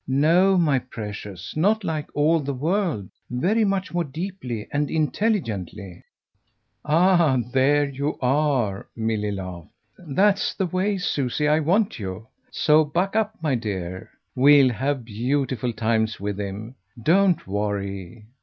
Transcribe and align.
"No, 0.07 0.57
my 0.57 0.79
precious, 0.79 1.55
not 1.55 1.83
like 1.83 2.07
all 2.15 2.39
the 2.39 2.55
world. 2.55 3.07
Very 3.29 3.63
much 3.63 3.93
more 3.93 4.03
deeply 4.03 4.67
and 4.73 4.89
intelligently." 4.89 6.01
"Ah 6.83 7.37
there 7.53 7.87
you 7.87 8.17
are!" 8.19 8.87
Milly 8.95 9.29
laughed. 9.31 9.69
"That's 9.99 10.55
the 10.55 10.65
way, 10.65 10.97
Susie, 10.97 11.47
I 11.47 11.59
want 11.59 11.99
you. 11.99 12.25
So 12.49 12.83
'buck' 12.83 13.15
up, 13.15 13.35
my 13.43 13.53
dear. 13.53 14.09
We'll 14.35 14.69
have 14.71 15.05
beautiful 15.05 15.71
times 15.71 16.19
with 16.19 16.39
him. 16.39 16.73
Don't 17.03 17.45
worry." 17.45 18.25